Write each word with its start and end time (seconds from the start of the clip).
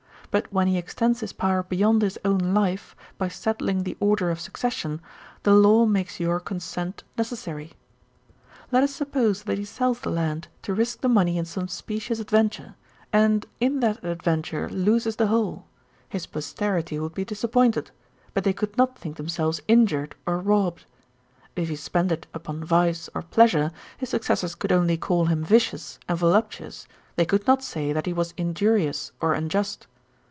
But 0.33 0.47
when 0.49 0.67
he 0.67 0.77
extends 0.77 1.19
his 1.19 1.33
power 1.33 1.61
beyond 1.61 2.01
his 2.01 2.17
own 2.23 2.37
life, 2.39 2.95
by 3.17 3.27
settling 3.27 3.83
the 3.83 3.97
order 3.99 4.29
of 4.31 4.39
succession, 4.39 5.01
the 5.43 5.53
law 5.53 5.85
makes 5.85 6.21
your 6.21 6.39
consent 6.39 7.03
necessary. 7.17 7.73
'Let 8.71 8.83
us 8.83 8.95
suppose 8.95 9.43
that 9.43 9.57
he 9.57 9.65
sells 9.65 9.99
the 9.99 10.09
land 10.09 10.47
to 10.61 10.73
risk 10.73 11.01
the 11.01 11.09
money 11.09 11.37
in 11.37 11.43
some 11.43 11.67
specious 11.67 12.21
adventure, 12.21 12.75
and 13.11 13.45
in 13.59 13.81
that 13.81 14.05
adventure 14.05 14.69
loses 14.69 15.17
the 15.17 15.27
whole; 15.27 15.65
his 16.07 16.25
posterity 16.27 16.97
would 16.97 17.13
be 17.13 17.25
disappointed; 17.25 17.91
but 18.33 18.45
they 18.45 18.53
could 18.53 18.77
not 18.77 18.97
think 18.97 19.17
themselves 19.17 19.59
injured 19.67 20.15
or 20.25 20.39
robbed. 20.39 20.85
If 21.57 21.67
he 21.67 21.75
spent 21.75 22.09
it 22.09 22.25
upon 22.33 22.63
vice 22.63 23.09
or 23.13 23.21
pleasure, 23.21 23.73
his 23.97 24.07
successors 24.07 24.55
could 24.55 24.71
only 24.71 24.95
call 24.95 25.25
him 25.25 25.43
vicious 25.43 25.99
and 26.07 26.17
voluptuous; 26.17 26.87
they 27.17 27.25
could 27.25 27.45
not 27.47 27.61
say 27.61 27.91
that 27.91 28.05
he 28.05 28.13
was 28.13 28.33
injurious 28.37 29.11
or 29.19 29.33
unjust. 29.33 29.87